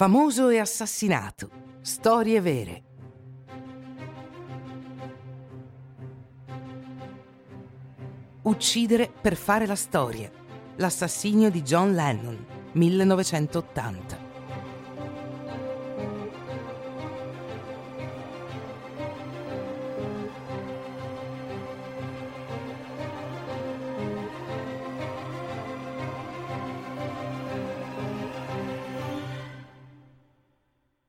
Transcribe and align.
Famoso 0.00 0.48
e 0.48 0.58
assassinato. 0.58 1.50
Storie 1.82 2.40
vere. 2.40 2.82
Uccidere 8.40 9.12
per 9.20 9.36
fare 9.36 9.66
la 9.66 9.74
storia. 9.74 10.30
L'assassinio 10.76 11.50
di 11.50 11.60
John 11.60 11.92
Lennon, 11.92 12.46
1980. 12.72 14.29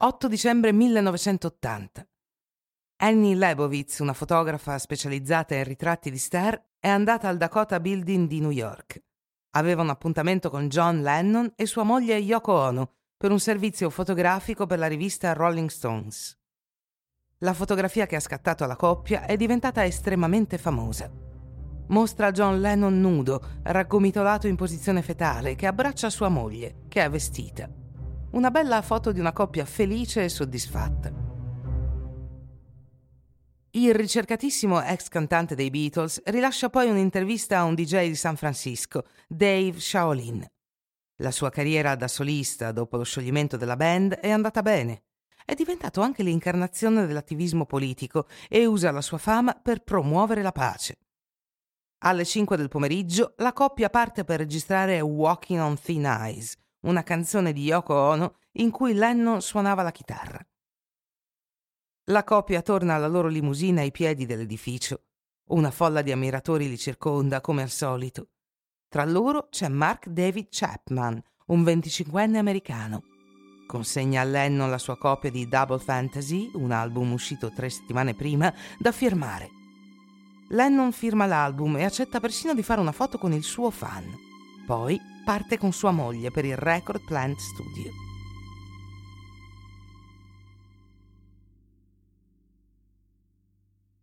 8 0.04 0.28
dicembre 0.28 0.72
1980. 0.72 2.08
Annie 3.04 3.36
Leibovitz, 3.36 4.00
una 4.00 4.14
fotografa 4.14 4.80
specializzata 4.80 5.54
in 5.54 5.64
ritratti 5.64 6.10
di 6.10 6.18
star, 6.18 6.60
è 6.80 6.88
andata 6.88 7.28
al 7.28 7.38
Dakota 7.38 7.80
Building 7.80 8.28
di 8.28 8.40
New 8.40 8.50
York. 8.50 9.00
Aveva 9.52 9.84
un 9.84 9.92
appuntamento 9.92 10.50
con 10.50 10.70
John 10.70 11.04
Lennon 11.04 11.54
e 11.56 11.68
sua 11.68 11.84
moglie 11.84 12.18
Yoko 12.18 12.52
Ono 12.52 12.94
per 13.16 13.30
un 13.30 13.40
servizio 13.40 13.92
fotografico 13.92 14.66
per 14.66 14.80
la 14.80 14.88
rivista 14.88 15.34
Rolling 15.34 15.70
Stones. 15.70 16.36
La 17.42 17.54
fotografia 17.54 18.08
che 18.08 18.16
ha 18.16 18.22
scattato 18.22 18.66
la 18.66 18.76
coppia 18.76 19.28
è 19.28 19.38
diventata 19.38 19.86
estremamente 19.86 20.58
famosa. 20.58 21.12
Mostra 21.90 22.32
John 22.32 22.60
Lennon 22.60 23.00
nudo, 23.00 23.40
raggomitolato 23.62 24.48
in 24.48 24.56
posizione 24.56 25.04
fetale, 25.04 25.54
che 25.54 25.68
abbraccia 25.68 26.10
sua 26.10 26.30
moglie, 26.30 26.86
che 26.88 27.04
è 27.04 27.10
vestita. 27.12 27.81
Una 28.32 28.50
bella 28.50 28.82
foto 28.82 29.12
di 29.12 29.20
una 29.20 29.34
coppia 29.34 29.66
felice 29.66 30.24
e 30.24 30.30
soddisfatta. 30.30 31.12
Il 33.72 33.94
ricercatissimo 33.94 34.82
ex 34.82 35.10
cantante 35.10 35.54
dei 35.54 35.70
Beatles 35.70 36.22
rilascia 36.26 36.70
poi 36.70 36.90
un'intervista 36.90 37.60
a 37.60 37.66
un 37.66 37.76
DJ 37.76 38.08
di 38.08 38.16
San 38.16 38.38
Francisco, 38.38 39.04
Dave 39.28 39.78
Shaolin. 39.78 40.46
La 41.18 41.32
sua 41.32 41.50
carriera 41.50 41.96
da 41.96 42.08
solista 42.08 42.72
dopo 42.72 42.96
lo 42.96 43.04
scioglimento 43.04 43.58
della 43.58 43.76
band 43.76 44.14
è 44.14 44.30
andata 44.30 44.62
bene. 44.62 45.04
È 45.44 45.54
diventato 45.54 46.00
anche 46.00 46.24
l'incarnazione 46.24 47.06
dell'attivismo 47.06 47.66
politico 47.66 48.28
e 48.48 48.66
usa 48.66 48.92
la 48.92 49.02
sua 49.02 49.18
fama 49.18 49.60
per 49.62 49.84
promuovere 49.84 50.42
la 50.42 50.54
pace. 50.54 50.96
Alle 52.04 52.24
5 52.24 52.56
del 52.56 52.70
pomeriggio 52.70 53.34
la 53.38 53.52
coppia 53.52 53.90
parte 53.90 54.24
per 54.24 54.40
registrare 54.40 55.02
Walking 55.02 55.60
on 55.60 55.78
Thin 55.78 56.08
Ice, 56.34 56.56
una 56.82 57.04
canzone 57.04 57.54
di 57.54 57.64
Yoko 57.64 57.94
Ono 57.94 58.36
in 58.54 58.72
cui 58.72 58.94
Lennon 58.94 59.42
suonava 59.42 59.82
la 59.82 59.92
chitarra. 59.92 60.46
La 62.06 62.24
coppia 62.24 62.62
torna 62.62 62.96
alla 62.96 63.08
loro 63.08 63.28
limusina 63.28 63.82
ai 63.82 63.92
piedi 63.92 64.26
dell'edificio. 64.26 65.04
Una 65.50 65.72
folla 65.72 66.02
di 66.02 66.12
ammiratori 66.12 66.68
li 66.68 66.78
circonda, 66.78 67.42
come 67.42 67.62
al 67.62 67.70
solito. 67.70 68.30
Tra 68.88 69.06
loro 69.06 69.48
c'è 69.50 69.68
Mark 69.68 70.08
David 70.08 70.48
Chapman, 70.50 71.22
un 71.48 71.64
25enne 71.64 72.36
americano. 72.36 73.04
Consegna 73.68 74.22
a 74.22 74.26
Lennon 74.26 74.70
la 74.70 74.78
sua 74.78 74.98
copia 74.98 75.32
di 75.32 75.48
Double 75.48 75.80
Fantasy, 75.80 76.52
un 76.56 76.72
album 76.72 77.14
uscito 77.14 77.52
tre 77.54 77.70
settimane 77.70 78.14
prima, 78.16 78.54
da 78.78 78.92
firmare. 78.92 79.50
Lennon 80.50 80.92
firma 80.92 81.26
l'album 81.26 81.78
e 81.78 81.86
accetta 81.86 82.20
persino 82.20 82.54
di 82.54 82.64
fare 82.64 82.82
una 82.82 82.92
foto 82.92 83.18
con 83.18 83.32
il 83.32 83.44
suo 83.44 83.70
fan. 83.70 84.04
Poi 84.66 85.00
parte 85.24 85.58
con 85.58 85.72
sua 85.72 85.92
moglie 85.92 86.32
per 86.32 86.46
il 86.46 86.58
Record 86.58 87.04
Plant 87.06 87.38
Studio. 87.38 87.92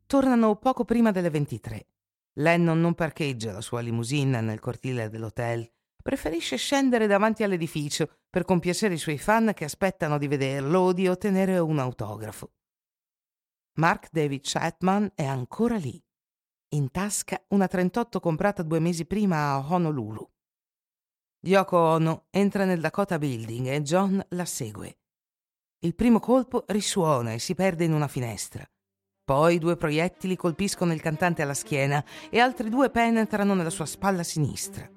Tornano 0.06 0.56
poco 0.56 0.84
prima 0.84 1.10
delle 1.10 1.30
23. 1.30 1.86
Lennon 2.34 2.81
non 2.81 2.94
parcheggia 2.94 3.53
la 3.53 3.60
sua 3.60 3.81
limousine 3.81 4.41
nel 4.41 4.60
cortile 4.60 5.10
dell'hotel. 5.10 5.70
Preferisce 6.00 6.56
scendere 6.56 7.06
davanti 7.06 7.42
all'edificio 7.42 8.09
per 8.31 8.44
compiacere 8.44 8.94
i 8.94 8.98
suoi 8.98 9.19
fan 9.19 9.53
che 9.54 9.65
aspettano 9.65 10.16
di 10.16 10.28
vederlo 10.28 10.78
o 10.81 10.92
di 10.92 11.09
ottenere 11.09 11.59
un 11.59 11.78
autografo. 11.78 12.53
Mark 13.75 14.09
David 14.10 14.41
Chapman 14.44 15.12
è 15.15 15.25
ancora 15.25 15.76
lì, 15.76 16.03
in 16.71 16.91
tasca 16.91 17.42
una 17.48 17.66
38 17.66 18.21
comprata 18.21 18.62
due 18.62 18.78
mesi 18.78 19.04
prima 19.04 19.50
a 19.50 19.59
Honolulu. 19.59 20.31
Yoko 21.41 21.78
Ono 21.78 22.25
entra 22.31 22.65
nel 22.65 22.81
Dakota 22.81 23.16
Building 23.16 23.69
e 23.69 23.82
John 23.82 24.21
la 24.31 24.44
segue. 24.44 24.99
Il 25.81 25.94
primo 25.94 26.19
colpo 26.19 26.65
risuona 26.66 27.32
e 27.32 27.38
si 27.38 27.54
perde 27.54 27.84
in 27.84 27.93
una 27.93 28.09
finestra. 28.09 28.69
Poi 29.25 29.59
due 29.59 29.77
proiettili 29.77 30.34
colpiscono 30.34 30.93
il 30.93 31.00
cantante 31.00 31.43
alla 31.43 31.54
schiena 31.54 32.04
e 32.28 32.41
altri 32.41 32.69
due 32.69 32.91
penetrano 32.91 33.54
nella 33.54 33.71
sua 33.71 33.87
spalla 33.87 34.25
sinistra. 34.25 34.91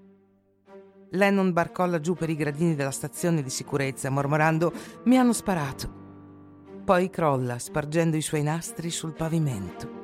Lennon 1.11 1.53
barcolla 1.53 1.99
giù 1.99 2.15
per 2.15 2.31
i 2.31 2.35
gradini 2.35 2.73
della 2.73 2.89
stazione 2.89 3.43
di 3.43 3.49
sicurezza, 3.51 4.09
mormorando 4.09 4.73
Mi 5.03 5.17
hanno 5.17 5.33
sparato. 5.33 5.99
Poi 6.83 7.11
crolla, 7.11 7.59
spargendo 7.59 8.17
i 8.17 8.21
suoi 8.21 8.41
nastri 8.41 8.89
sul 8.89 9.13
pavimento. 9.13 10.00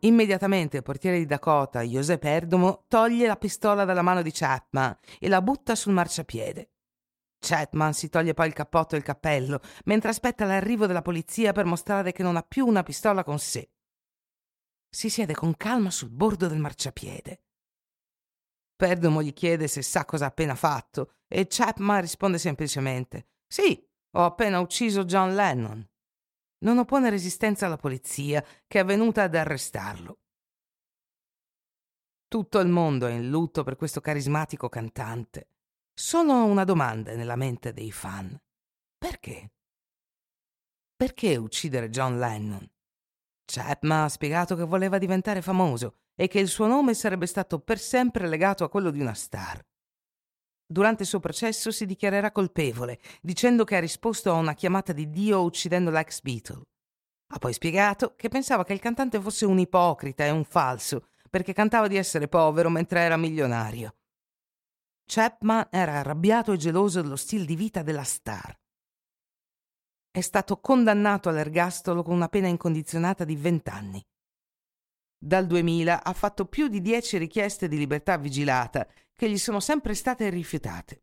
Immediatamente 0.00 0.78
il 0.78 0.82
portiere 0.82 1.18
di 1.18 1.26
Dakota, 1.26 1.82
José 1.82 2.18
Perdomo, 2.18 2.84
toglie 2.88 3.26
la 3.26 3.36
pistola 3.36 3.84
dalla 3.84 4.02
mano 4.02 4.22
di 4.22 4.30
Chapman 4.32 4.96
e 5.18 5.28
la 5.28 5.42
butta 5.42 5.74
sul 5.74 5.92
marciapiede. 5.92 6.70
Chapman 7.38 7.92
si 7.92 8.08
toglie 8.08 8.34
poi 8.34 8.46
il 8.46 8.52
cappotto 8.54 8.94
e 8.94 8.98
il 8.98 9.04
cappello, 9.04 9.60
mentre 9.84 10.10
aspetta 10.10 10.44
l'arrivo 10.44 10.86
della 10.86 11.02
polizia 11.02 11.52
per 11.52 11.64
mostrare 11.64 12.12
che 12.12 12.22
non 12.22 12.36
ha 12.36 12.42
più 12.42 12.66
una 12.66 12.82
pistola 12.82 13.24
con 13.24 13.38
sé. 13.38 13.70
Si 14.88 15.10
siede 15.10 15.34
con 15.34 15.54
calma 15.56 15.90
sul 15.90 16.10
bordo 16.10 16.48
del 16.48 16.58
marciapiede. 16.58 17.44
Perdomo 18.76 19.22
gli 19.22 19.34
chiede 19.34 19.68
se 19.68 19.82
sa 19.82 20.06
cosa 20.06 20.24
ha 20.24 20.28
appena 20.28 20.54
fatto 20.54 21.12
e 21.28 21.46
Chapman 21.46 22.00
risponde 22.00 22.38
semplicemente: 22.38 23.28
Sì, 23.46 23.86
ho 24.12 24.24
appena 24.24 24.60
ucciso 24.60 25.04
John 25.04 25.34
Lennon 25.34 25.86
non 26.60 26.78
oppone 26.78 27.10
resistenza 27.10 27.66
alla 27.66 27.76
polizia 27.76 28.44
che 28.66 28.80
è 28.80 28.84
venuta 28.84 29.22
ad 29.22 29.34
arrestarlo. 29.34 30.18
Tutto 32.28 32.58
il 32.60 32.68
mondo 32.68 33.06
è 33.06 33.12
in 33.12 33.28
lutto 33.28 33.64
per 33.64 33.76
questo 33.76 34.00
carismatico 34.00 34.68
cantante. 34.68 35.48
Solo 35.92 36.44
una 36.44 36.64
domanda 36.64 37.14
nella 37.14 37.36
mente 37.36 37.72
dei 37.72 37.90
fan. 37.90 38.40
Perché? 38.96 39.52
Perché 40.94 41.36
uccidere 41.36 41.90
John 41.90 42.18
Lennon? 42.18 42.70
Chapman 43.44 44.04
ha 44.04 44.08
spiegato 44.08 44.54
che 44.54 44.64
voleva 44.64 44.98
diventare 44.98 45.42
famoso 45.42 45.96
e 46.14 46.28
che 46.28 46.38
il 46.38 46.48
suo 46.48 46.66
nome 46.66 46.94
sarebbe 46.94 47.26
stato 47.26 47.58
per 47.58 47.78
sempre 47.78 48.28
legato 48.28 48.62
a 48.62 48.68
quello 48.68 48.90
di 48.90 49.00
una 49.00 49.14
star. 49.14 49.66
Durante 50.72 51.02
il 51.02 51.08
suo 51.08 51.18
processo 51.18 51.72
si 51.72 51.84
dichiarerà 51.84 52.30
colpevole, 52.30 53.00
dicendo 53.20 53.64
che 53.64 53.74
ha 53.74 53.80
risposto 53.80 54.30
a 54.30 54.34
una 54.34 54.54
chiamata 54.54 54.92
di 54.92 55.10
Dio 55.10 55.42
uccidendo 55.42 55.90
l'ex 55.90 56.20
Beatle. 56.20 56.62
Ha 57.32 57.38
poi 57.38 57.52
spiegato 57.52 58.14
che 58.14 58.28
pensava 58.28 58.62
che 58.62 58.72
il 58.72 58.78
cantante 58.78 59.20
fosse 59.20 59.46
un 59.46 59.58
ipocrita 59.58 60.24
e 60.24 60.30
un 60.30 60.44
falso, 60.44 61.08
perché 61.28 61.52
cantava 61.52 61.88
di 61.88 61.96
essere 61.96 62.28
povero 62.28 62.70
mentre 62.70 63.00
era 63.00 63.16
milionario. 63.16 63.96
Chapman 65.06 65.66
era 65.72 65.94
arrabbiato 65.94 66.52
e 66.52 66.56
geloso 66.56 67.02
dello 67.02 67.16
stile 67.16 67.46
di 67.46 67.56
vita 67.56 67.82
della 67.82 68.04
star. 68.04 68.56
È 70.08 70.20
stato 70.20 70.60
condannato 70.60 71.28
all'ergastolo 71.28 72.04
con 72.04 72.14
una 72.14 72.28
pena 72.28 72.46
incondizionata 72.46 73.24
di 73.24 73.34
vent'anni. 73.34 74.00
Dal 75.18 75.46
2000 75.46 76.04
ha 76.04 76.12
fatto 76.12 76.46
più 76.46 76.68
di 76.68 76.80
dieci 76.80 77.18
richieste 77.18 77.66
di 77.66 77.76
libertà 77.76 78.16
vigilata 78.16 78.86
che 79.20 79.28
gli 79.28 79.36
sono 79.36 79.60
sempre 79.60 79.92
state 79.92 80.30
rifiutate. 80.30 81.02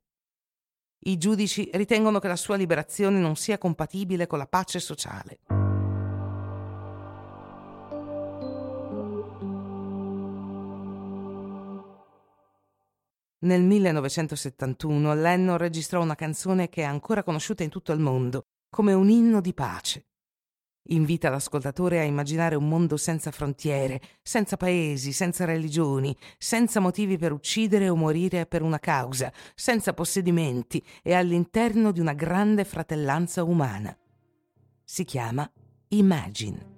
I 1.02 1.20
giudici 1.20 1.70
ritengono 1.74 2.18
che 2.18 2.28
la 2.28 2.36
sua 2.36 2.56
liberazione 2.56 3.20
non 3.20 3.36
sia 3.36 3.60
compatibile 3.60 4.26
con 4.26 4.40
la 4.40 4.48
pace 4.48 4.80
sociale. 4.80 5.42
Nel 13.42 13.62
1971 13.62 15.14
Lennon 15.14 15.58
registrò 15.60 16.02
una 16.02 16.16
canzone 16.16 16.70
che 16.70 16.82
è 16.82 16.86
ancora 16.86 17.22
conosciuta 17.22 17.62
in 17.62 17.70
tutto 17.70 17.92
il 17.92 18.00
mondo 18.00 18.46
come 18.68 18.94
un 18.94 19.12
inno 19.12 19.42
di 19.42 19.54
pace. 19.54 20.07
Invita 20.90 21.30
l'ascoltatore 21.30 22.00
a 22.00 22.04
immaginare 22.04 22.56
un 22.56 22.68
mondo 22.68 22.96
senza 22.96 23.32
frontiere, 23.32 24.02
senza 24.22 24.56
paesi, 24.56 25.12
senza 25.12 25.46
religioni, 25.46 26.16
senza 26.38 26.80
motivi 26.80 27.18
per 27.18 27.32
uccidere 27.32 27.90
o 27.90 27.96
morire 27.96 28.46
per 28.46 28.62
una 28.62 28.80
causa, 28.80 29.32
senza 29.56 29.94
possedimenti 29.94 30.84
e 31.04 31.14
all'interno 31.14 31.92
di 31.92 32.00
una 32.00 32.14
grande 32.14 32.64
fratellanza 32.64 33.44
umana. 33.44 33.96
Si 34.84 35.04
chiama 35.04 35.50
Imagine. 35.90 36.77